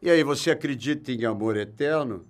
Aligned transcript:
E 0.00 0.08
aí, 0.08 0.22
você 0.22 0.52
acredita 0.52 1.10
em 1.10 1.24
amor 1.24 1.56
eterno? 1.56 2.24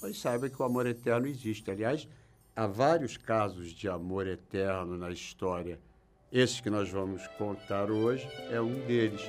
Pois 0.00 0.16
saiba 0.18 0.48
que 0.48 0.62
o 0.62 0.64
amor 0.64 0.86
eterno 0.86 1.26
existe. 1.26 1.68
Aliás, 1.68 2.08
há 2.54 2.64
vários 2.68 3.16
casos 3.16 3.72
de 3.72 3.88
amor 3.88 4.28
eterno 4.28 4.96
na 4.96 5.10
história. 5.10 5.80
Esse 6.30 6.62
que 6.62 6.70
nós 6.70 6.88
vamos 6.88 7.26
contar 7.36 7.90
hoje 7.90 8.28
é 8.52 8.60
um 8.60 8.86
deles. 8.86 9.20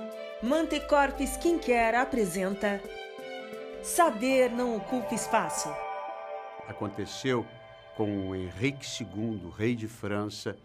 Mantecorp 0.44 1.20
Skincare 1.22 1.98
apresenta 1.98 2.80
Saber 3.82 4.52
não 4.52 4.78
ocupa 4.78 5.16
espaço. 5.16 5.68
Aconteceu 6.68 7.44
com 7.98 8.30
o 8.30 8.36
Henrique 8.36 8.86
II, 8.86 9.52
rei 9.58 9.76
de 9.76 9.88
França, 9.88 10.56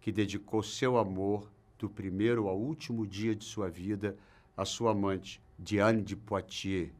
que 0.00 0.10
dedicou 0.10 0.64
seu 0.64 0.98
amor 0.98 1.48
do 1.78 1.88
primeiro 1.88 2.48
ao 2.48 2.58
último 2.58 3.06
dia 3.06 3.36
de 3.36 3.44
sua 3.44 3.70
vida 3.70 4.16
à 4.56 4.64
sua 4.64 4.90
amante, 4.90 5.40
Diane 5.58 6.02
de 6.02 6.16
Poitiers. 6.16 6.90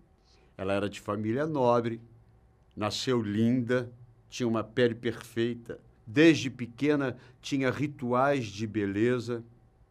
Ela 0.57 0.73
era 0.73 0.89
de 0.89 1.01
família 1.01 1.47
nobre, 1.47 2.01
nasceu 2.77 3.21
linda, 3.21 3.91
tinha 4.29 4.49
uma 4.49 4.65
pele 4.65 4.95
perfeita, 4.95 5.79
desde 6.07 6.51
pequena 6.51 7.17
tinha 7.41 7.71
rituais 7.71 8.47
de 8.47 8.67
beleza, 8.67 9.43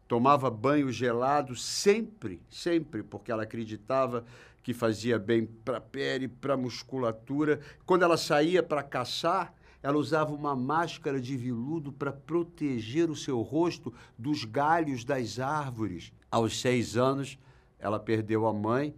tomava 0.06 0.50
banho 0.50 0.90
gelado 0.92 1.56
sempre, 1.56 2.40
sempre, 2.48 3.02
porque 3.02 3.32
ela 3.32 3.42
acreditava 3.42 4.24
que 4.62 4.72
fazia 4.72 5.18
bem 5.18 5.46
para 5.64 5.78
a 5.78 5.80
pele, 5.80 6.26
para 6.28 6.54
a 6.54 6.56
musculatura. 6.56 7.60
Quando 7.84 8.02
ela 8.02 8.16
saía 8.16 8.62
para 8.62 8.82
caçar, 8.82 9.54
ela 9.82 9.98
usava 9.98 10.32
uma 10.32 10.56
máscara 10.56 11.20
de 11.20 11.36
veludo 11.36 11.92
para 11.92 12.10
proteger 12.10 13.10
o 13.10 13.16
seu 13.16 13.42
rosto 13.42 13.92
dos 14.18 14.46
galhos 14.46 15.04
das 15.04 15.38
árvores. 15.38 16.10
Aos 16.30 16.58
seis 16.58 16.96
anos, 16.96 17.38
ela 17.84 18.00
perdeu 18.00 18.46
a 18.46 18.52
mãe, 18.52 18.94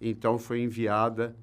então 0.00 0.38
foi 0.38 0.62
enviada 0.62 1.34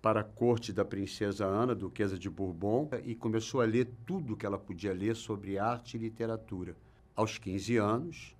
para 0.00 0.20
a 0.20 0.24
corte 0.24 0.72
da 0.72 0.86
princesa 0.86 1.44
Ana, 1.44 1.74
duquesa 1.74 2.18
de 2.18 2.30
Bourbon, 2.30 2.88
e 3.04 3.14
começou 3.14 3.60
a 3.60 3.66
ler 3.66 3.90
tudo 4.06 4.34
que 4.34 4.46
ela 4.46 4.58
podia 4.58 4.94
ler 4.94 5.14
sobre 5.14 5.58
arte 5.58 5.98
e 5.98 6.00
literatura. 6.00 6.74
Aos 7.14 7.36
15 7.36 7.76
anos, 7.76 8.34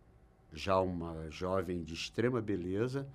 já 0.50 0.80
uma 0.80 1.30
jovem 1.30 1.82
de 1.82 1.92
extrema 1.92 2.40
beleza, 2.40 3.06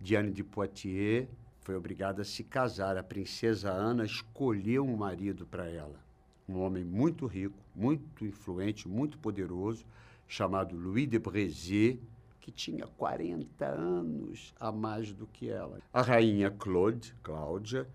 Diane 0.00 0.32
de 0.32 0.42
Poitiers 0.42 1.28
foi 1.60 1.76
obrigada 1.76 2.22
a 2.22 2.24
se 2.24 2.42
casar. 2.42 2.96
A 2.96 3.04
princesa 3.04 3.70
Ana 3.70 4.04
escolheu 4.04 4.84
um 4.84 4.96
marido 4.96 5.46
para 5.46 5.68
ela, 5.68 6.04
um 6.48 6.58
homem 6.58 6.82
muito 6.82 7.24
rico, 7.26 7.54
muito 7.72 8.24
influente, 8.24 8.88
muito 8.88 9.16
poderoso, 9.16 9.86
chamado 10.26 10.74
Louis 10.74 11.08
de 11.08 11.20
Brézé, 11.20 11.98
que 12.44 12.52
tinha 12.52 12.86
40 12.86 13.64
anos 13.64 14.52
a 14.60 14.70
mais 14.70 15.14
do 15.14 15.26
que 15.26 15.48
ela. 15.48 15.80
A 15.90 16.02
rainha 16.02 16.50
Claude, 16.50 17.16
Cláudia, 17.22 17.88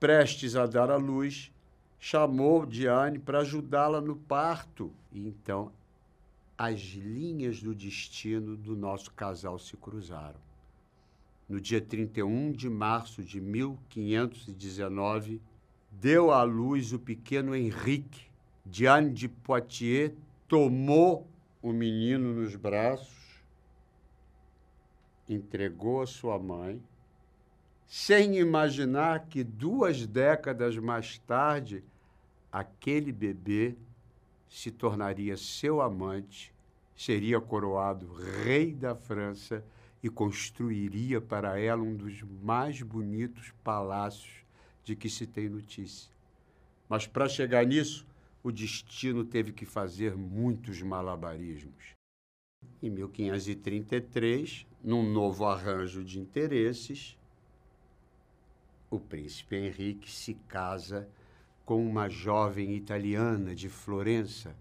prestes 0.00 0.56
a 0.56 0.64
dar 0.64 0.90
à 0.90 0.96
luz, 0.96 1.52
chamou 1.98 2.64
Diane 2.64 3.18
para 3.18 3.40
ajudá-la 3.40 4.00
no 4.00 4.16
parto. 4.16 4.90
E 5.12 5.28
então 5.28 5.70
as 6.56 6.80
linhas 6.80 7.62
do 7.62 7.74
destino 7.74 8.56
do 8.56 8.74
nosso 8.74 9.12
casal 9.12 9.58
se 9.58 9.76
cruzaram. 9.76 10.40
No 11.46 11.60
dia 11.60 11.82
31 11.82 12.52
de 12.52 12.70
março 12.70 13.22
de 13.22 13.38
1519, 13.38 15.42
deu 15.90 16.30
à 16.30 16.42
luz 16.42 16.94
o 16.94 16.98
pequeno 16.98 17.54
Henrique. 17.54 18.30
Diane 18.64 19.12
de 19.12 19.28
Poitiers 19.28 20.14
tomou 20.48 21.26
o 21.60 21.70
menino 21.70 22.32
nos 22.32 22.56
braços 22.56 23.19
entregou 25.32 26.02
a 26.02 26.06
sua 26.06 26.38
mãe, 26.38 26.82
sem 27.86 28.38
imaginar 28.38 29.26
que 29.26 29.44
duas 29.44 30.06
décadas 30.06 30.76
mais 30.76 31.18
tarde, 31.18 31.84
aquele 32.50 33.12
bebê 33.12 33.76
se 34.48 34.70
tornaria 34.70 35.36
seu 35.36 35.80
amante, 35.80 36.52
seria 36.96 37.40
coroado 37.40 38.12
rei 38.44 38.74
da 38.74 38.94
França 38.94 39.64
e 40.02 40.08
construiria 40.08 41.20
para 41.20 41.58
ela 41.58 41.82
um 41.82 41.94
dos 41.94 42.22
mais 42.22 42.82
bonitos 42.82 43.52
palácios 43.62 44.44
de 44.84 44.96
que 44.96 45.08
se 45.08 45.26
tem 45.26 45.48
notícia. 45.48 46.10
Mas 46.88 47.06
para 47.06 47.28
chegar 47.28 47.64
nisso, 47.64 48.04
o 48.42 48.50
destino 48.50 49.24
teve 49.24 49.52
que 49.52 49.64
fazer 49.64 50.16
muitos 50.16 50.82
malabarismos. 50.82 51.94
Em 52.82 52.90
1533, 52.90 54.66
num 54.82 55.02
novo 55.02 55.44
arranjo 55.44 56.04
de 56.04 56.18
interesses, 56.18 57.16
o 58.90 58.98
príncipe 58.98 59.56
Henrique 59.56 60.10
se 60.10 60.34
casa 60.48 61.08
com 61.64 61.86
uma 61.86 62.08
jovem 62.08 62.74
italiana 62.74 63.54
de 63.54 63.68
Florença, 63.68 64.56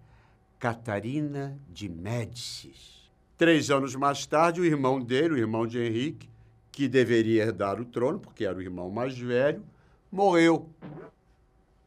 Catarina 0.60 1.60
de 1.70 1.90
Médicis. 1.90 3.10
Três 3.38 3.72
anos 3.72 3.96
mais 3.96 4.26
tarde, 4.26 4.62
o 4.62 4.66
irmão 4.66 5.00
dele, 5.00 5.36
o 5.36 5.38
irmão 5.38 5.66
de 5.66 5.80
Henrique, 5.80 6.30
que 6.72 6.88
deveria 6.88 7.44
herdar 7.44 7.80
o 7.80 7.86
trono, 7.86 8.20
porque 8.20 8.46
era 8.46 8.58
o 8.58 8.62
irmão 8.62 8.92
mais 8.92 9.18
velho, 9.18 9.64
morreu. 10.12 10.70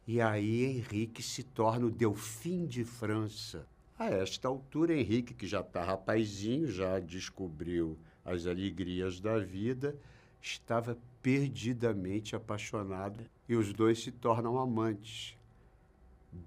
E 0.05 0.19
aí 0.19 0.65
Henrique 0.65 1.23
se 1.23 1.43
torna 1.43 1.85
o 1.85 1.91
Delfim 1.91 2.65
de 2.65 2.83
França. 2.83 3.65
A 3.97 4.07
esta 4.07 4.49
altura, 4.49 4.93
Henrique, 4.93 5.33
que 5.33 5.47
já 5.47 5.61
está 5.61 5.83
rapazinho, 5.83 6.69
já 6.69 6.99
descobriu 6.99 7.97
as 8.25 8.47
alegrias 8.47 9.19
da 9.19 9.39
vida, 9.39 9.95
estava 10.41 10.97
perdidamente 11.21 12.35
apaixonado 12.35 13.23
e 13.47 13.55
os 13.55 13.71
dois 13.73 14.03
se 14.03 14.11
tornam 14.11 14.57
amantes. 14.57 15.37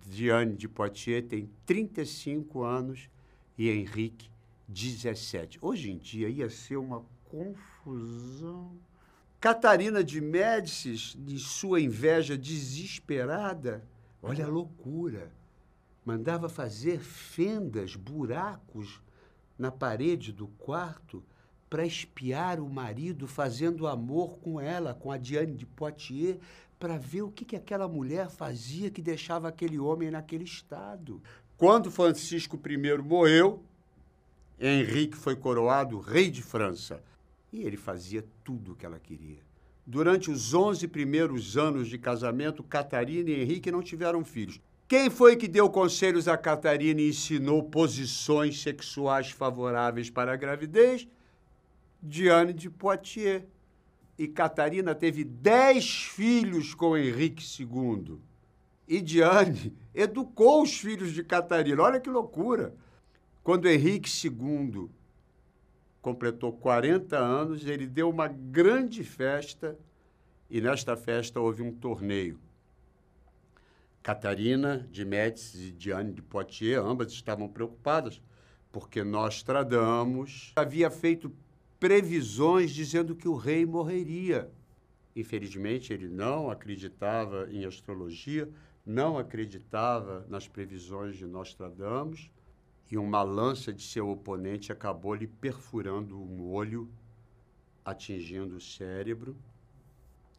Diane 0.07 0.55
de 0.57 0.69
Poitiers 0.69 1.27
tem 1.29 1.49
35 1.65 2.63
anos 2.63 3.09
e 3.57 3.71
Henrique 3.71 4.31
17. 4.69 5.59
Hoje 5.63 5.91
em 5.91 5.99
dia 5.99 6.29
ia 6.29 6.51
ser 6.51 6.77
uma 6.77 7.05
confusão. 7.25 8.77
Catarina 9.41 10.03
de 10.03 10.21
Médicis, 10.21 11.17
de 11.19 11.39
sua 11.39 11.81
inveja 11.81 12.37
desesperada, 12.37 13.87
olha 14.23 14.45
a 14.45 14.49
loucura, 14.49 15.31
mandava 16.05 16.49
fazer 16.49 16.99
fendas, 17.01 17.95
buracos 17.95 19.01
na 19.59 19.71
parede 19.71 20.33
do 20.33 20.49
quarto 20.49 21.23
para 21.69 21.85
espiar 21.85 22.61
o 22.61 22.69
marido 22.69 23.27
fazendo 23.27 23.87
amor 23.87 24.39
com 24.39 24.61
ela, 24.61 24.95
com 24.95 25.11
a 25.11 25.19
Diane 25.19 25.55
de 25.55 25.67
Poitiers, 25.67 26.39
para 26.79 26.97
ver 26.99 27.23
o 27.23 27.31
que, 27.31 27.45
que 27.45 27.57
aquela 27.57 27.89
mulher 27.89 28.31
fazia 28.31 28.91
que 28.91 29.03
deixava 29.03 29.49
aquele 29.49 29.79
homem 29.79 30.11
naquele 30.11 30.45
estado. 30.45 31.23
Quando 31.57 31.91
Francisco 31.91 32.61
I 32.69 32.99
morreu, 33.03 33.63
Henrique 34.59 35.17
foi 35.17 35.37
coroado 35.37 35.99
rei 35.99 36.31
de 36.31 36.43
França. 36.43 37.03
E 37.53 37.63
ele 37.63 37.77
fazia 37.77 38.25
tudo 38.45 38.73
o 38.73 38.75
que 38.75 38.85
ela 38.85 38.99
queria. 38.99 39.39
Durante 39.87 40.31
os 40.31 40.53
11 40.53 40.89
primeiros 40.89 41.57
anos 41.57 41.89
de 41.89 41.97
casamento, 41.97 42.63
Catarina 42.63 43.31
e 43.31 43.41
Henrique 43.41 43.71
não 43.71 43.83
tiveram 43.83 44.25
filhos. 44.25 44.61
Quem 44.89 45.11
foi 45.11 45.37
que 45.37 45.49
deu 45.49 45.71
conselhos 45.71 46.29
a 46.29 46.37
Catarina 46.37 47.01
e 47.01 47.09
ensinou 47.09 47.63
posições 47.63 48.61
sexuais 48.61 49.31
favoráveis 49.31 50.11
para 50.11 50.33
a 50.33 50.37
gravidez? 50.37 51.09
Diane 52.03 52.53
de 52.53 52.71
Poitiers. 52.71 53.43
E 54.19 54.27
Catarina 54.27 54.95
teve 54.95 55.25
dez 55.25 56.05
filhos 56.05 56.75
com 56.75 56.97
Henrique 56.97 57.45
II. 57.61 58.19
E 58.89 59.01
Diane 59.01 59.77
educou 59.95 60.63
os 60.63 60.79
filhos 60.79 61.13
de 61.13 61.23
Catarina. 61.23 61.83
Olha 61.83 62.01
que 62.01 62.09
loucura! 62.09 62.75
Quando 63.43 63.69
Henrique 63.69 64.11
II 64.27 64.89
completou 66.01 66.53
40 66.53 67.17
anos, 67.17 67.67
ele 67.67 67.87
deu 67.87 68.09
uma 68.09 68.29
grande 68.29 69.05
festa 69.05 69.79
e 70.49 70.61
nesta 70.61 70.97
festa 70.97 71.41
houve 71.41 71.63
um 71.63 71.73
torneio. 71.73 72.39
Catarina 74.03 74.87
de 74.91 75.05
Médicis 75.05 75.69
e 75.69 75.73
Diane 75.73 76.13
de 76.13 76.23
Poitiers, 76.23 76.81
ambas 76.85 77.11
estavam 77.11 77.49
preocupadas, 77.49 78.23
porque 78.71 79.03
Nostradamus 79.03 80.53
havia 80.55 80.91
feito 80.91 81.33
previsões 81.79 82.71
dizendo 82.71 83.15
que 83.15 83.29
o 83.29 83.37
rei 83.37 83.67
morreria. 83.67 84.51
Infelizmente, 85.15 85.93
ele 85.93 86.09
não 86.09 86.51
acreditava 86.51 87.49
em 87.51 87.65
astrologia, 87.65 88.49
não 88.85 89.19
acreditava 89.19 90.27
nas 90.29 90.47
previsões 90.47 91.17
de 91.17 91.27
Nostradamus, 91.27 92.31
e 92.91 92.97
uma 92.97 93.23
lança 93.23 93.73
de 93.73 93.83
seu 93.83 94.09
oponente 94.09 94.71
acabou 94.71 95.15
lhe 95.15 95.27
perfurando 95.27 96.17
um 96.17 96.49
olho, 96.49 96.89
atingindo 97.85 98.57
o 98.57 98.61
cérebro. 98.61 99.37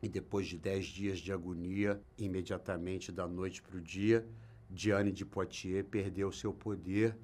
E 0.01 0.07
depois 0.07 0.47
de 0.47 0.57
dez 0.57 0.85
dias 0.85 1.19
de 1.19 1.33
agonia, 1.33 2.01
imediatamente 2.17 3.11
da 3.11 3.27
noite 3.27 3.61
para 3.61 3.77
o 3.77 3.81
dia, 3.81 4.25
Diane 4.69 5.11
de 5.11 5.25
Poitiers 5.25 5.85
perdeu 5.89 6.31
seu 6.31 6.53
poder 6.53 7.17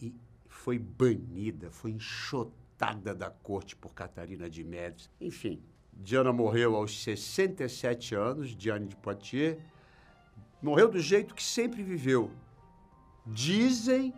e 0.00 0.14
foi 0.46 0.78
banida, 0.78 1.70
foi 1.70 1.90
enxotada 1.92 2.69
da 3.14 3.28
corte 3.28 3.76
por 3.76 3.92
Catarina 3.92 4.48
de 4.48 4.64
Médici. 4.64 5.10
Enfim, 5.20 5.62
Diana 5.92 6.32
morreu 6.32 6.76
aos 6.76 7.02
67 7.02 8.14
anos, 8.14 8.56
Diane 8.56 8.86
de 8.86 8.96
Poitiers. 8.96 9.58
Morreu 10.62 10.90
do 10.90 10.98
jeito 10.98 11.34
que 11.34 11.42
sempre 11.42 11.82
viveu. 11.82 12.30
Dizem 13.26 14.14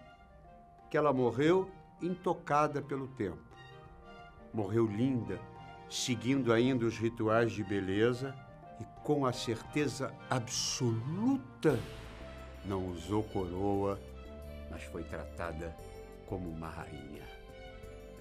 que 0.88 0.96
ela 0.96 1.12
morreu 1.12 1.68
intocada 2.00 2.80
pelo 2.80 3.08
tempo. 3.08 3.42
Morreu 4.54 4.86
linda, 4.86 5.40
seguindo 5.90 6.52
ainda 6.52 6.84
os 6.84 6.96
rituais 6.96 7.50
de 7.50 7.64
beleza 7.64 8.32
e 8.80 8.84
com 9.02 9.26
a 9.26 9.32
certeza 9.32 10.14
absoluta 10.30 11.78
não 12.64 12.86
usou 12.86 13.24
coroa, 13.24 14.00
mas 14.70 14.84
foi 14.84 15.02
tratada 15.02 15.74
como 16.26 16.48
uma 16.48 16.68
rainha. 16.68 17.41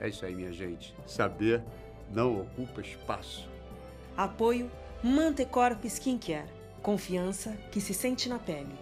É 0.01 0.09
isso 0.09 0.25
aí, 0.25 0.33
minha 0.33 0.51
gente. 0.51 0.95
Saber 1.05 1.63
não 2.11 2.41
ocupa 2.41 2.81
espaço. 2.81 3.47
Apoio 4.17 4.69
Mantecorp 5.03 5.85
Skincare. 5.85 6.49
Confiança 6.81 7.55
que 7.71 7.79
se 7.79 7.93
sente 7.93 8.27
na 8.27 8.39
pele. 8.39 8.73